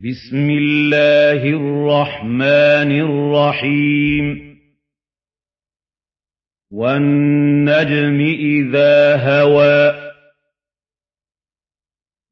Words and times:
بسم 0.00 0.50
الله 0.50 1.42
الرحمن 1.42 3.00
الرحيم. 3.00 4.56
والنجم 6.70 8.20
إذا 8.20 9.16
هوى. 9.16 10.12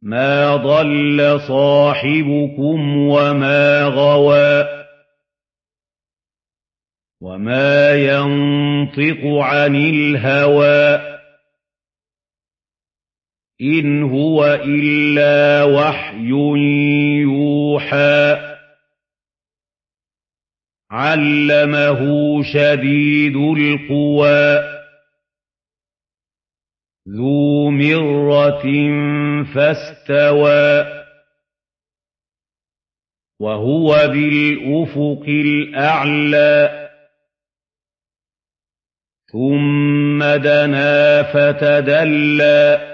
ما 0.03 0.57
ضل 0.57 1.41
صاحبكم 1.49 2.97
وما 2.97 3.85
غوى. 3.85 4.65
وما 7.21 7.95
ينطق 7.95 9.27
عن 9.27 9.77
الهوى. 9.77 11.15
إن 13.61 14.03
هو 14.03 14.61
إلا 14.65 15.65
وحي 15.65 16.31
يوحى 17.75 18.55
علمه 20.91 22.03
شديد 22.43 23.37
القوى. 23.37 24.75
ذو 27.09 27.71
مرة 27.71 28.63
فاستوى. 29.55 30.95
وهو 33.41 34.09
بالأفق 34.09 35.25
الأعلى. 35.29 36.91
ثم 39.33 40.25
دنا 40.25 41.23
فتدلى. 41.23 42.94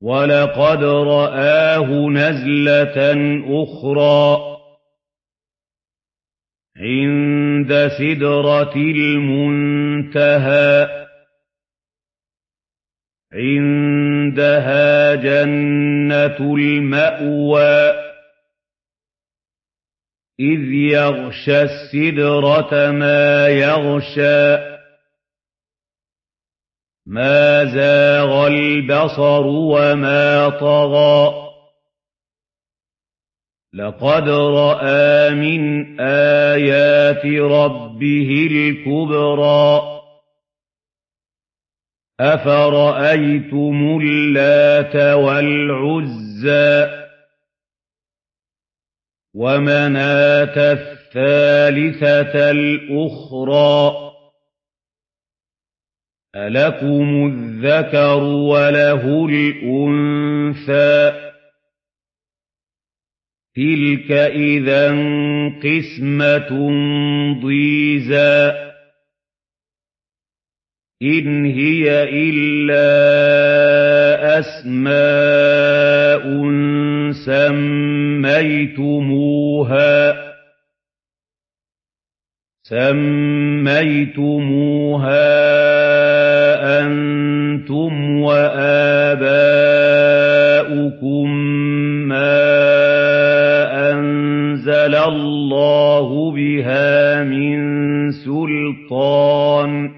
وَلَقَدْ 0.00 0.84
رَآهُ 0.84 2.08
نَزْلَةً 2.10 2.98
أُخْرَىٰ 3.62 4.58
عِندَ 6.76 7.88
سِدْرَةِ 7.98 8.76
الْمُنتَهَىٰ 8.76 10.28
عِندَهَا 13.32 15.14
جَنَّةُ 15.14 16.54
الْمَأْوَىٰ 16.54 18.08
إِذْ 20.40 20.72
يَغْشَى 20.72 21.62
السِّدْرَةَ 21.62 22.90
مَا 22.90 23.48
يَغْشَىٰ 23.48 24.77
مَا 27.08 27.64
زَاغَ 27.64 28.46
الْبَصَرُ 28.46 29.46
وَمَا 29.46 30.48
طَغَىٰ 30.48 31.48
لَقَدْ 33.74 34.28
رَأَىٰ 34.28 35.30
مِنْ 35.34 36.00
آيَاتِ 36.00 37.26
رَبِّهِ 37.26 38.48
الْكُبْرَى 38.50 39.82
أَفَرَأَيْتُمُ 42.20 43.98
اللَّاتَ 44.02 44.96
وَالْعُزَّىٰ 44.96 47.04
وَمَنَاةَ 49.34 50.72
الثَّالِثَةَ 50.72 52.50
الْأُخْرَىٰ 52.50 54.08
أَلَكُمُ 56.36 57.26
الذَّكَرُ 57.26 58.22
وَلَهُ 58.22 59.26
الْأُنثَىٰ؟ 59.26 61.12
تِلْكَ 63.56 64.12
إِذًا 64.12 64.88
قِسْمَةٌ 65.58 66.50
ضِيزَىٰ. 67.42 68.68
إِنْ 71.02 71.44
هِيَ 71.44 72.02
إِلَّا 72.02 72.78
أَسْمَاءٌ 74.38 76.22
سَمَّيْتُمُوهَا. 77.12 78.68
سَمَّيْتُمُوهَا 82.62 85.37
أَنزَلَ 94.88 94.94
اللَّهُ 94.96 96.30
بِهَا 96.32 97.22
مِن 97.24 98.10
سُلْطَانٍ 98.10 99.88
ۚ 99.88 99.92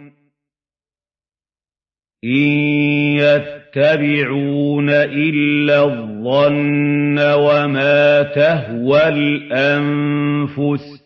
إِن 2.24 2.48
يَتَّبِعُونَ 3.22 4.90
إِلَّا 4.90 5.84
الظَّنَّ 5.84 7.18
وَمَا 7.18 8.22
تَهْوَى 8.22 9.08
الْأَنفُسُ 9.08 10.98
ۖ 10.98 11.00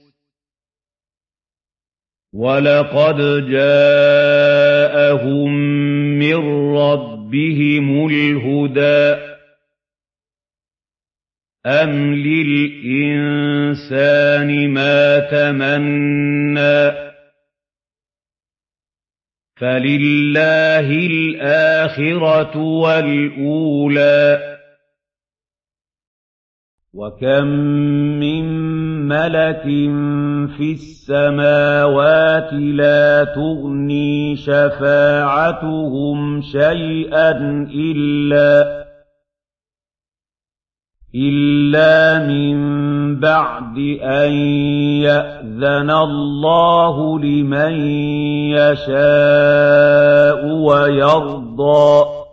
وَلَقَدْ 2.33 3.17
جَاءَهُم 3.51 4.75
مِّن 6.19 6.35
رَّبِّهِمُ 6.77 8.07
الْهُدَىٰ 8.09 9.34
أَمْ 11.67 12.15
لِلْإِنسَانِ 12.15 13.71
مَا 14.71 15.19
تَمَنَّىٰ 15.19 17.05
فَلِلَّهِ 19.57 21.07
الْآخِرَةُ 21.07 22.57
وَالْأُولَىٰ 22.59 24.55
وَكَم 26.95 27.47
مِّن 28.21 28.45
مَّلَكٍ 29.09 29.63
فِي 30.57 30.73
السَّمَاوَاتِ 30.73 32.53
لَا 32.53 33.25
تُغْنِي 33.25 34.37
شَفَاعَتُهُمْ 34.37 36.21
شَيْئًا 36.43 37.65
إِلَّا 41.17 42.27
مِن 42.27 42.57
بَعْدِ 43.21 43.79
أَن 44.03 44.33
يَأْذَنَ 45.07 45.91
اللَّهُ 45.91 47.19
لِمَن 47.19 47.75
يَشَاءُ 48.51 50.47
وَيَرْضَىٰ 50.47 52.24